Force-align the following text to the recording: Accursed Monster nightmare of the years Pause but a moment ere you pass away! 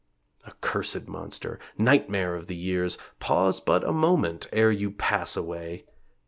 Accursed 0.47 1.07
Monster 1.07 1.59
nightmare 1.77 2.33
of 2.33 2.47
the 2.47 2.55
years 2.55 2.97
Pause 3.19 3.59
but 3.61 3.83
a 3.87 3.93
moment 3.93 4.47
ere 4.51 4.71
you 4.71 4.89
pass 4.89 5.37
away! 5.37 5.85